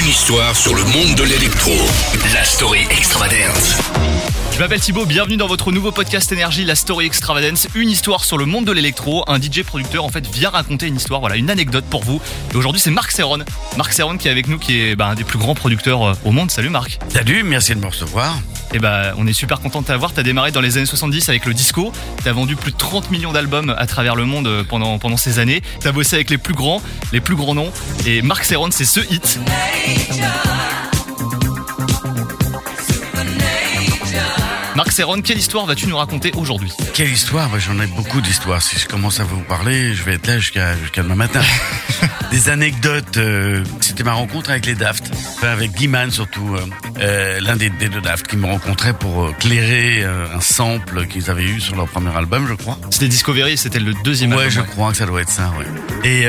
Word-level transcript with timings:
Une 0.00 0.06
histoire 0.06 0.54
sur 0.54 0.74
le 0.74 0.82
monde 0.84 1.16
de 1.16 1.24
l'électro. 1.24 1.72
La 2.32 2.44
story 2.44 2.86
extravagante. 2.90 3.76
Je 4.52 4.58
m'appelle 4.58 4.80
Thibaut, 4.80 5.06
bienvenue 5.06 5.36
dans 5.36 5.48
votre 5.48 5.72
nouveau 5.72 5.90
podcast 5.90 6.30
énergie, 6.30 6.64
la 6.64 6.76
Story 6.76 7.06
Extravagance, 7.06 7.66
une 7.74 7.88
histoire 7.88 8.24
sur 8.24 8.38
le 8.38 8.44
monde 8.44 8.64
de 8.64 8.70
l'électro. 8.70 9.24
Un 9.26 9.40
DJ 9.40 9.62
producteur 9.64 10.04
en 10.04 10.08
fait 10.08 10.24
vient 10.26 10.50
raconter 10.50 10.86
une 10.86 10.96
histoire, 10.96 11.18
voilà, 11.18 11.36
une 11.36 11.50
anecdote 11.50 11.84
pour 11.90 12.04
vous. 12.04 12.20
Et 12.52 12.56
aujourd'hui 12.56 12.80
c'est 12.80 12.90
Marc 12.90 13.10
Serron. 13.10 13.38
Marc 13.76 13.92
Serron 13.92 14.18
qui 14.18 14.28
est 14.28 14.30
avec 14.30 14.46
nous, 14.46 14.58
qui 14.58 14.80
est 14.80 14.94
bah, 14.94 15.08
un 15.08 15.14
des 15.16 15.24
plus 15.24 15.38
grands 15.38 15.54
producteurs 15.54 16.04
euh, 16.04 16.14
au 16.24 16.30
monde. 16.30 16.50
Salut 16.50 16.70
Marc. 16.70 16.98
Salut, 17.08 17.42
merci 17.42 17.74
de 17.74 17.80
me 17.80 17.86
recevoir. 17.86 18.36
Et 18.74 18.78
bah 18.78 19.14
on 19.16 19.26
est 19.26 19.32
super 19.32 19.60
content 19.60 19.80
de 19.80 19.86
t'avoir. 19.86 20.12
T'as 20.12 20.22
démarré 20.22 20.52
dans 20.52 20.60
les 20.60 20.76
années 20.76 20.86
70 20.86 21.28
avec 21.28 21.46
le 21.46 21.54
disco. 21.54 21.92
T'as 22.22 22.32
vendu 22.32 22.56
plus 22.56 22.72
de 22.72 22.76
30 22.76 23.10
millions 23.10 23.32
d'albums 23.32 23.74
à 23.76 23.86
travers 23.86 24.14
le 24.14 24.24
monde 24.24 24.46
euh, 24.46 24.64
pendant, 24.64 24.98
pendant 24.98 25.16
ces 25.16 25.38
années. 25.38 25.62
T'as 25.80 25.92
bossé 25.92 26.16
avec 26.16 26.30
les 26.30 26.38
plus 26.38 26.54
grands, 26.54 26.82
les 27.12 27.20
plus 27.20 27.36
grands 27.36 27.54
noms. 27.54 27.72
Et 28.06 28.22
Marc 28.22 28.44
Serron 28.44 28.70
c'est 28.70 28.84
ce 28.84 29.00
hit. 29.00 29.38
Marc 34.78 34.92
Serron, 34.92 35.20
quelle 35.22 35.38
histoire 35.38 35.66
vas-tu 35.66 35.88
nous 35.88 35.96
raconter 35.96 36.30
aujourd'hui? 36.36 36.70
Quelle 36.94 37.10
histoire? 37.10 37.48
Bah, 37.48 37.58
J'en 37.58 37.80
ai 37.80 37.88
beaucoup 37.88 38.20
d'histoires. 38.20 38.62
Si 38.62 38.78
je 38.78 38.86
commence 38.86 39.18
à 39.18 39.24
vous 39.24 39.40
parler, 39.40 39.92
je 39.92 40.04
vais 40.04 40.14
être 40.14 40.28
là 40.28 40.38
jusqu'à 40.38 40.76
demain 40.98 41.16
matin. 41.16 41.40
Des 42.30 42.48
anecdotes. 42.48 43.16
euh, 43.16 43.64
C'était 43.80 44.04
ma 44.04 44.12
rencontre 44.12 44.50
avec 44.50 44.66
les 44.66 44.76
Daft. 44.76 45.10
Enfin, 45.34 45.48
avec 45.48 45.72
Guiman 45.72 46.12
surtout. 46.12 46.54
euh, 46.54 46.60
euh, 47.00 47.40
L'un 47.40 47.56
des, 47.56 47.70
des 47.70 47.88
deux 47.88 48.00
Daft 48.00 48.28
qui 48.28 48.36
me 48.36 48.46
rencontrait 48.46 48.92
pour 48.92 49.36
clairer 49.38 50.04
un 50.04 50.40
sample 50.40 51.06
qu'ils 51.08 51.28
avaient 51.28 51.42
eu 51.42 51.60
sur 51.60 51.74
leur 51.74 51.88
premier 51.88 52.16
album, 52.16 52.46
je 52.48 52.54
crois. 52.54 52.78
C'était 52.90 53.08
Discovery, 53.08 53.56
c'était 53.56 53.80
le 53.80 53.94
deuxième 54.04 54.30
Ouais, 54.32 54.44
album. 54.44 54.64
je 54.64 54.70
crois 54.70 54.92
que 54.92 54.98
ça 54.98 55.06
doit 55.06 55.22
être 55.22 55.28
ça, 55.30 55.52
ouais. 55.58 56.08
Et 56.08 56.28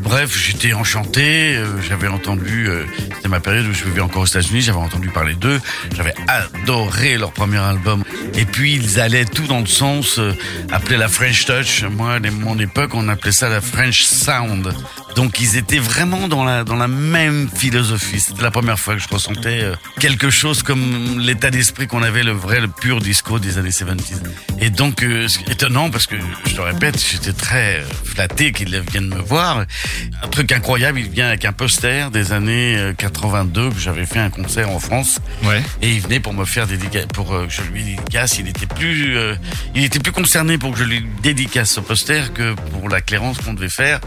bref, 0.00 0.38
j'étais 0.38 0.72
enchanté. 0.72 1.58
j'avais 1.88 2.06
entendu, 2.08 2.68
c'était 3.16 3.28
ma 3.28 3.40
période 3.40 3.66
où 3.66 3.72
je 3.72 3.82
vivais 3.84 4.02
encore 4.02 4.22
aux 4.22 4.26
États-Unis. 4.26 4.60
J'avais 4.60 4.78
entendu 4.78 5.08
parler 5.08 5.34
d'eux. 5.34 5.60
J'avais 5.96 6.14
adoré 6.28 7.18
leur 7.18 7.32
premier 7.32 7.58
album. 7.58 7.87
Et 8.34 8.44
puis 8.44 8.74
ils 8.74 9.00
allaient 9.00 9.24
tout 9.24 9.46
dans 9.46 9.60
le 9.60 9.66
sens 9.66 10.18
euh, 10.18 10.32
appelé 10.70 10.96
la 10.96 11.08
French 11.08 11.44
Touch. 11.44 11.84
Moi, 11.84 12.14
à 12.14 12.20
mon 12.30 12.58
époque, 12.58 12.90
on 12.94 13.08
appelait 13.08 13.32
ça 13.32 13.48
la 13.48 13.60
French 13.60 14.02
Sound. 14.02 14.72
Donc 15.18 15.40
ils 15.40 15.56
étaient 15.56 15.80
vraiment 15.80 16.28
dans 16.28 16.44
la 16.44 16.62
dans 16.62 16.76
la 16.76 16.86
même 16.86 17.48
philosophie. 17.52 18.20
C'était 18.20 18.40
la 18.42 18.52
première 18.52 18.78
fois 18.78 18.94
que 18.94 19.00
je 19.02 19.08
ressentais 19.08 19.64
euh, 19.64 19.74
quelque 19.98 20.30
chose 20.30 20.62
comme 20.62 21.18
l'état 21.18 21.50
d'esprit 21.50 21.88
qu'on 21.88 22.04
avait 22.04 22.22
le 22.22 22.30
vrai 22.30 22.60
le 22.60 22.68
pur 22.68 23.00
disco 23.00 23.40
des 23.40 23.58
années 23.58 23.72
70. 23.72 24.22
Et 24.60 24.70
donc 24.70 25.02
euh, 25.02 25.26
étonnant 25.50 25.90
parce 25.90 26.06
que 26.06 26.14
je 26.46 26.54
te 26.54 26.60
répète, 26.60 27.04
j'étais 27.04 27.32
très 27.32 27.80
euh, 27.80 27.84
flatté 28.04 28.52
qu'il 28.52 28.68
vienne 28.92 29.08
me 29.08 29.20
voir. 29.20 29.64
Un 30.22 30.28
truc 30.28 30.52
incroyable, 30.52 31.00
il 31.00 31.08
vient 31.10 31.26
avec 31.26 31.44
un 31.44 31.52
poster 31.52 32.12
des 32.12 32.30
années 32.30 32.76
euh, 32.76 32.92
82 32.96 33.70
que 33.70 33.78
j'avais 33.80 34.06
fait 34.06 34.20
un 34.20 34.30
concert 34.30 34.70
en 34.70 34.78
France 34.78 35.18
Ouais. 35.44 35.62
et 35.82 35.90
il 35.94 36.00
venait 36.00 36.20
pour 36.20 36.32
me 36.32 36.44
faire 36.44 36.68
dédicace 36.68 37.06
pour 37.12 37.34
euh, 37.34 37.46
que 37.46 37.52
je 37.52 37.62
lui 37.62 37.82
dédicace. 37.82 38.38
Il 38.38 38.46
était 38.46 38.66
plus 38.66 39.16
euh, 39.16 39.34
il 39.74 39.82
était 39.82 39.98
plus 39.98 40.12
concerné 40.12 40.58
pour 40.58 40.70
que 40.74 40.78
je 40.78 40.84
lui 40.84 41.04
dédicace 41.24 41.72
ce 41.72 41.80
poster 41.80 42.32
que 42.32 42.54
pour 42.70 42.88
la 42.88 43.00
clairance 43.00 43.38
qu'on 43.38 43.54
devait 43.54 43.68
faire. 43.68 43.98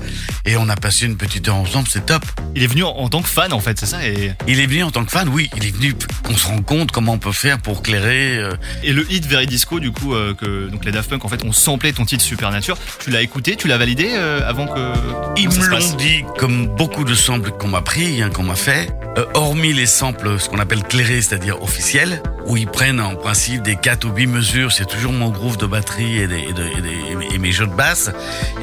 Et 0.45 0.55
on 0.55 0.69
a 0.69 0.77
passé 0.77 1.00
une 1.05 1.17
petite 1.17 1.47
heure 1.47 1.55
ensemble, 1.55 1.87
c'est 1.89 2.05
top. 2.05 2.23
Il 2.55 2.63
est 2.63 2.67
venu 2.67 2.83
en, 2.83 3.07
tant 3.09 3.21
que 3.21 3.29
fan 3.29 3.53
en 3.53 3.59
fait, 3.59 3.79
c'est 3.79 3.85
ça 3.85 4.05
et, 4.05 4.33
Il 4.47 4.59
est 4.59 4.65
venu 4.65 4.83
en 4.83 4.91
tant 4.91 5.05
que 5.05 5.11
fan, 5.11 5.29
oui. 5.29 5.49
Il 5.57 5.65
est 5.65 5.75
venu 5.75 5.95
qu'on 6.23 6.35
se 6.35 6.47
rend 6.47 6.61
compte 6.61 6.91
comment 6.91 7.13
on 7.13 7.17
peut 7.17 7.31
faire 7.31 7.59
pour 7.59 7.81
clairer. 7.81 8.37
euh, 8.37 8.51
et 8.83 8.93
le 8.93 9.09
hit 9.11 9.25
Very 9.25 9.47
Disco 9.47 9.79
du 9.79 9.91
coup 9.91 10.13
euh, 10.13 10.33
que 10.33 10.69
donc 10.69 10.85
les 10.85 10.91
Daft 10.91 11.09
Punk 11.09 11.25
en 11.25 11.27
fait 11.27 11.43
ont 11.43 11.51
samplé 11.51 11.93
ton 11.93 12.05
titre 12.05 12.23
Supernature. 12.23 12.77
Tu 12.99 13.09
l'as 13.09 13.21
écouté, 13.21 13.55
tu 13.55 13.67
l'as 13.67 13.77
validé 13.77 14.11
euh, 14.13 14.41
avant 14.47 14.67
que 14.67 14.93
Ils 15.37 15.49
me 15.49 15.65
l'ont 15.67 15.95
dit, 15.95 16.23
comme 16.37 16.67
beaucoup 16.67 17.03
de 17.03 17.15
samples 17.15 17.51
qu'on 17.51 17.67
m'a 17.67 17.81
pris, 17.81 18.21
hein, 18.21 18.29
qu'on 18.29 18.43
m'a 18.43 18.55
fait, 18.55 18.89
hormis 19.33 19.73
les 19.73 19.85
samples, 19.85 20.39
ce 20.39 20.49
qu'on 20.49 20.59
appelle 20.59 20.83
clairés, 20.83 21.21
c'est-à-dire 21.21 21.61
officiels, 21.61 22.21
où 22.47 22.57
ils 22.57 22.67
prennent 22.67 22.99
en 22.99 23.15
principe 23.15 23.61
des 23.63 23.75
4 23.75 24.05
ou 24.05 24.11
8 24.15 24.27
mesures, 24.27 24.71
c'est 24.71 24.85
toujours 24.85 25.13
mon 25.13 25.29
groove 25.29 25.57
de 25.57 25.65
batterie 25.65 26.19
et, 26.19 26.27
des, 26.27 26.39
et, 26.39 26.53
de- 26.53 26.63
et 26.77 26.81
des- 26.81 27.35
et 27.35 27.37
mes 27.37 27.51
jeux 27.51 27.67
de 27.67 27.73
basse, 27.73 28.11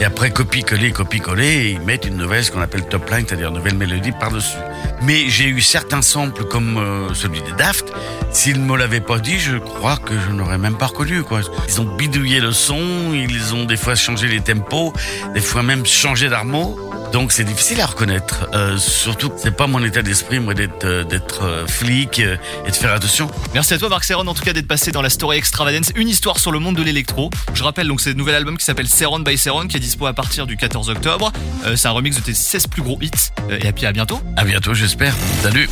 et 0.00 0.04
après 0.04 0.30
copie-coller, 0.30 0.90
copie-coller, 0.92 1.70
ils 1.70 1.80
mettent 1.80 2.04
une 2.06 2.16
nouvelle, 2.16 2.44
ce 2.44 2.50
qu'on 2.50 2.60
appelle 2.60 2.84
top 2.86 3.08
line, 3.10 3.24
c'est-à-dire 3.26 3.48
une 3.48 3.54
nouvelle 3.56 3.76
mélodie 3.76 4.12
par-dessus. 4.12 4.56
Mais 5.02 5.28
j'ai 5.28 5.46
eu 5.48 5.60
certains 5.60 6.02
samples 6.02 6.44
comme 6.44 6.76
euh, 6.76 7.14
celui 7.14 7.40
des 7.42 7.52
Daft, 7.52 7.92
s'ils 8.32 8.60
ne 8.60 8.66
me 8.66 8.76
l'avaient 8.76 9.00
pas 9.00 9.18
dit, 9.18 9.38
je 9.38 9.56
crois 9.56 9.96
que 9.96 10.12
je 10.26 10.32
n'aurais 10.32 10.58
même 10.58 10.76
pas 10.76 10.86
reconnu, 10.86 11.22
quoi. 11.22 11.40
Ils 11.68 11.80
ont 11.80 11.84
bidouillé 11.96 12.40
le 12.40 12.52
son, 12.52 13.12
ils 13.14 13.54
ont 13.54 13.64
des 13.64 13.76
fois 13.76 13.94
changé 13.94 14.26
les 14.28 14.40
tempos, 14.40 14.92
des 15.34 15.40
fois 15.40 15.62
même 15.62 15.86
changé 15.86 16.28
d'armo. 16.28 16.78
Donc 17.12 17.32
c'est 17.32 17.44
difficile 17.44 17.80
à 17.80 17.86
reconnaître. 17.86 18.48
Euh, 18.52 18.76
surtout, 18.76 19.32
c'est 19.38 19.56
pas 19.56 19.66
mon 19.66 19.82
état 19.82 20.02
d'esprit, 20.02 20.40
moi, 20.40 20.52
d'être 20.52 20.84
euh, 20.84 21.04
euh, 21.42 21.66
flic 21.66 22.18
euh, 22.18 22.36
et 22.66 22.70
de 22.70 22.76
faire 22.76 22.92
attention. 22.92 23.30
Merci 23.54 23.67
à 23.74 23.78
toi 23.78 23.88
Marc 23.90 24.04
Serron 24.04 24.26
en 24.26 24.34
tout 24.34 24.42
cas 24.42 24.52
d'être 24.54 24.66
passé 24.66 24.92
dans 24.92 25.02
la 25.02 25.10
Story 25.10 25.36
Extravagance, 25.36 25.92
une 25.94 26.08
histoire 26.08 26.38
sur 26.38 26.52
le 26.52 26.58
monde 26.58 26.76
de 26.76 26.82
l'électro. 26.82 27.28
Je 27.52 27.62
rappelle 27.62 27.86
donc 27.86 28.00
c'est 28.00 28.10
le 28.10 28.16
nouvel 28.16 28.34
album 28.34 28.56
qui 28.56 28.64
s'appelle 28.64 28.88
Serron 28.88 29.20
by 29.20 29.36
Serron 29.36 29.66
qui 29.66 29.76
est 29.76 29.80
dispo 29.80 30.06
à 30.06 30.14
partir 30.14 30.46
du 30.46 30.56
14 30.56 30.88
octobre. 30.88 31.32
Euh, 31.66 31.76
c'est 31.76 31.88
un 31.88 31.90
remix 31.90 32.16
de 32.16 32.22
tes 32.22 32.34
16 32.34 32.68
plus 32.68 32.82
gros 32.82 32.98
hits. 33.02 33.10
Euh, 33.50 33.58
et 33.62 33.72
puis 33.72 33.84
à 33.84 33.92
bientôt. 33.92 34.20
À 34.36 34.44
bientôt, 34.44 34.72
j'espère. 34.72 35.14
Salut. 35.42 35.68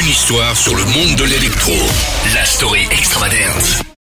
Une 0.00 0.08
histoire 0.08 0.56
sur 0.56 0.74
le 0.74 0.84
monde 0.84 1.16
de 1.16 1.24
l'électro. 1.24 1.72
La 2.34 2.44
story 2.44 2.80
extravagante. 2.90 3.95